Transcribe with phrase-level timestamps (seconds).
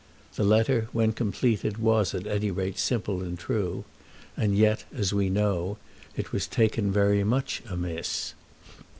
[0.33, 3.83] The letter when completed was at any rate simple and true;
[4.35, 5.77] and yet, as we know,
[6.17, 8.33] it was taken very much amiss.